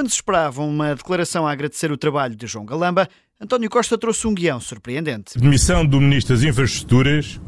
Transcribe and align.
Quando 0.00 0.08
se 0.08 0.16
esperava 0.16 0.62
uma 0.62 0.94
declaração 0.94 1.46
a 1.46 1.52
agradecer 1.52 1.92
o 1.92 1.96
trabalho 1.98 2.34
de 2.34 2.46
João 2.46 2.64
Galamba, 2.64 3.06
António 3.38 3.68
Costa 3.68 3.98
trouxe 3.98 4.26
um 4.26 4.32
guião 4.32 4.58
surpreendente. 4.58 5.36
A 5.36 5.40
demissão 5.42 5.84
do 5.84 6.00
Ministro 6.00 6.34
das 6.34 6.42
Infraestruturas 6.42 7.38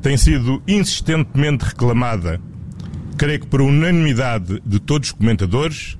tem 0.00 0.16
sido 0.16 0.62
insistentemente 0.66 1.62
reclamada, 1.62 2.40
creio 3.18 3.40
que 3.40 3.46
por 3.46 3.60
unanimidade 3.60 4.62
de 4.64 4.80
todos 4.80 5.10
os 5.10 5.12
comentadores 5.12 5.98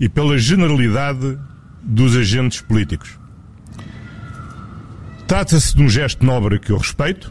e 0.00 0.08
pela 0.08 0.38
generalidade 0.38 1.38
dos 1.82 2.16
agentes 2.16 2.62
políticos. 2.62 3.18
Trata-se 5.28 5.76
de 5.76 5.82
um 5.82 5.88
gesto 5.90 6.24
nobre 6.24 6.58
que 6.58 6.72
eu 6.72 6.78
respeito, 6.78 7.30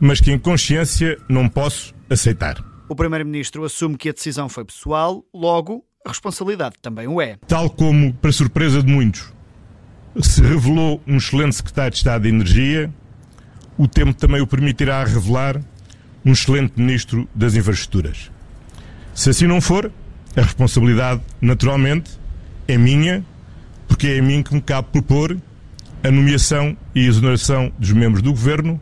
mas 0.00 0.18
que 0.18 0.32
em 0.32 0.38
consciência 0.38 1.18
não 1.28 1.46
posso 1.46 1.94
aceitar. 2.08 2.64
O 2.88 2.96
Primeiro-Ministro 2.96 3.64
assume 3.64 3.98
que 3.98 4.08
a 4.08 4.12
decisão 4.12 4.48
foi 4.48 4.64
pessoal, 4.64 5.22
logo, 5.34 5.84
a 6.04 6.08
responsabilidade 6.08 6.76
também 6.80 7.06
o 7.06 7.20
é. 7.20 7.36
Tal 7.46 7.68
como, 7.70 8.12
para 8.14 8.32
surpresa 8.32 8.82
de 8.82 8.90
muitos, 8.90 9.32
se 10.20 10.42
revelou 10.42 11.00
um 11.06 11.16
excelente 11.16 11.56
secretário 11.56 11.90
de 11.90 11.98
Estado 11.98 12.22
de 12.22 12.28
Energia, 12.28 12.92
o 13.76 13.86
tempo 13.86 14.14
também 14.14 14.40
o 14.40 14.46
permitirá 14.46 15.04
revelar 15.04 15.60
um 16.24 16.32
excelente 16.32 16.72
Ministro 16.76 17.28
das 17.34 17.54
Infraestruturas. 17.54 18.30
Se 19.14 19.30
assim 19.30 19.46
não 19.46 19.60
for, 19.60 19.92
a 20.36 20.42
responsabilidade, 20.42 21.20
naturalmente, 21.40 22.10
é 22.66 22.76
minha, 22.76 23.24
porque 23.88 24.06
é 24.08 24.18
a 24.18 24.22
mim 24.22 24.42
que 24.42 24.54
me 24.54 24.60
cabe 24.60 24.88
propor 24.92 25.36
a 26.02 26.10
nomeação 26.10 26.76
e 26.94 27.06
exoneração 27.06 27.72
dos 27.78 27.92
membros 27.92 28.22
do 28.22 28.30
Governo 28.30 28.80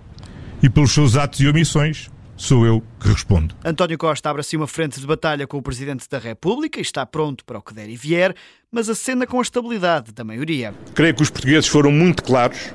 e 0.62 0.68
pelos 0.68 0.92
seus 0.92 1.16
atos 1.16 1.40
e 1.40 1.48
omissões 1.48 2.10
sou 2.38 2.64
eu 2.64 2.82
que 3.00 3.08
respondo. 3.08 3.54
António 3.64 3.98
Costa 3.98 4.30
abre 4.30 4.40
assim 4.40 4.56
uma 4.56 4.68
frente 4.68 4.98
de 4.98 5.06
batalha 5.06 5.46
com 5.46 5.58
o 5.58 5.62
Presidente 5.62 6.08
da 6.08 6.18
República 6.18 6.78
e 6.78 6.82
está 6.82 7.04
pronto 7.04 7.44
para 7.44 7.58
o 7.58 7.62
que 7.62 7.74
der 7.74 7.90
e 7.90 7.96
vier, 7.96 8.34
mas 8.70 8.88
acena 8.88 9.26
com 9.26 9.40
a 9.40 9.42
estabilidade 9.42 10.12
da 10.12 10.24
maioria. 10.24 10.72
Creio 10.94 11.14
que 11.14 11.22
os 11.22 11.30
portugueses 11.30 11.68
foram 11.68 11.90
muito 11.90 12.22
claros 12.22 12.72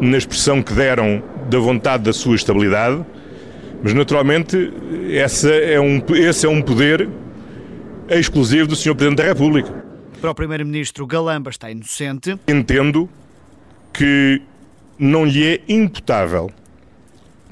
na 0.00 0.16
expressão 0.16 0.62
que 0.62 0.72
deram 0.72 1.22
da 1.50 1.58
vontade 1.58 2.04
da 2.04 2.12
sua 2.12 2.36
estabilidade, 2.36 3.04
mas 3.82 3.92
naturalmente 3.92 4.72
essa 5.10 5.50
é 5.50 5.80
um, 5.80 6.00
esse 6.14 6.46
é 6.46 6.48
um 6.48 6.62
poder 6.62 7.08
exclusivo 8.08 8.68
do 8.68 8.76
Sr. 8.76 8.94
Presidente 8.94 9.18
da 9.18 9.24
República. 9.24 9.84
Para 10.20 10.30
o 10.30 10.34
Primeiro-Ministro, 10.34 11.04
Galamba 11.06 11.50
está 11.50 11.68
inocente. 11.68 12.38
Entendo 12.46 13.10
que 13.92 14.40
não 14.96 15.24
lhe 15.24 15.44
é 15.44 15.60
imputável, 15.68 16.48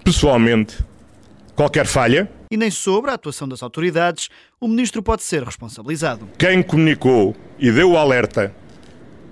pessoalmente, 0.04 0.84
qualquer 1.60 1.84
falha. 1.84 2.26
E 2.50 2.56
nem 2.56 2.70
sobre 2.70 3.10
a 3.10 3.14
atuação 3.14 3.46
das 3.46 3.62
autoridades, 3.62 4.30
o 4.58 4.66
Ministro 4.66 5.02
pode 5.02 5.22
ser 5.22 5.42
responsabilizado. 5.42 6.26
Quem 6.38 6.62
comunicou 6.62 7.36
e 7.58 7.70
deu 7.70 7.90
o 7.90 7.98
alerta 7.98 8.54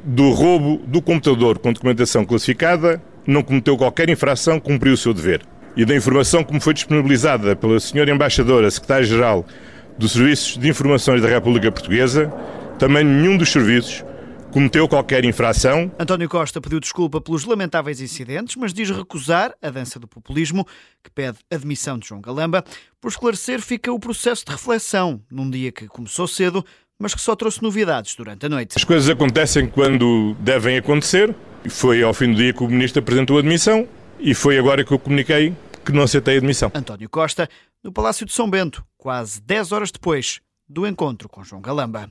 do 0.04 0.30
roubo 0.30 0.76
do 0.86 1.00
computador 1.00 1.58
com 1.58 1.72
documentação 1.72 2.26
classificada 2.26 3.02
não 3.26 3.42
cometeu 3.42 3.78
qualquer 3.78 4.10
infração, 4.10 4.60
cumpriu 4.60 4.92
o 4.92 4.96
seu 4.96 5.14
dever. 5.14 5.42
E 5.74 5.86
da 5.86 5.96
informação 5.96 6.44
que 6.44 6.52
me 6.52 6.60
foi 6.60 6.74
disponibilizada 6.74 7.56
pela 7.56 7.76
Sra. 7.76 8.10
Embaixadora, 8.10 8.70
Secretária-Geral 8.70 9.46
dos 9.96 10.12
Serviços 10.12 10.58
de 10.58 10.68
Informações 10.68 11.22
da 11.22 11.28
República 11.28 11.72
Portuguesa, 11.72 12.32
também 12.78 13.04
nenhum 13.04 13.38
dos 13.38 13.50
serviços 13.50 14.04
cometeu 14.50 14.88
qualquer 14.88 15.24
infração. 15.24 15.91
António 15.98 16.28
Costa 16.28 16.60
pediu 16.60 16.80
desculpa 16.80 17.20
pelos 17.20 17.44
lamentáveis 17.44 18.00
incidentes, 18.00 18.56
mas 18.56 18.72
diz 18.72 18.91
recusar 18.91 19.54
a 19.62 19.70
dança 19.70 19.98
do 19.98 20.08
populismo, 20.08 20.66
que 21.02 21.10
pede 21.10 21.38
a 21.50 21.56
demissão 21.56 21.98
de 21.98 22.08
João 22.08 22.20
Galamba. 22.20 22.64
Por 23.00 23.08
esclarecer, 23.08 23.60
fica 23.60 23.92
o 23.92 23.98
processo 23.98 24.44
de 24.44 24.52
reflexão, 24.52 25.20
num 25.30 25.48
dia 25.50 25.70
que 25.70 25.86
começou 25.86 26.26
cedo, 26.26 26.64
mas 26.98 27.14
que 27.14 27.20
só 27.20 27.36
trouxe 27.36 27.62
novidades 27.62 28.14
durante 28.14 28.46
a 28.46 28.48
noite. 28.48 28.74
As 28.76 28.84
coisas 28.84 29.08
acontecem 29.08 29.69
quando 29.69 30.34
devem 30.41 30.76
acontecer. 30.76 31.34
Foi 31.69 32.02
ao 32.02 32.14
fim 32.14 32.32
do 32.32 32.36
dia 32.36 32.52
que 32.52 32.62
o 32.62 32.69
Ministro 32.69 33.00
apresentou 33.00 33.38
a 33.38 33.42
demissão 33.42 33.86
e 34.19 34.34
foi 34.34 34.58
agora 34.58 34.84
que 34.84 34.92
eu 34.92 34.98
comuniquei 34.98 35.54
que 35.84 35.92
não 35.92 36.03
aceitei 36.03 36.36
a 36.36 36.41
demissão. 36.41 36.70
António 36.75 37.09
Costa, 37.09 37.48
no 37.82 37.91
Palácio 37.91 38.26
de 38.26 38.32
São 38.32 38.50
Bento, 38.50 38.84
quase 38.98 39.41
10 39.41 39.72
horas 39.72 39.91
depois 39.91 40.41
do 40.69 40.86
encontro 40.86 41.28
com 41.28 41.42
João 41.42 41.62
Galamba. 41.62 42.06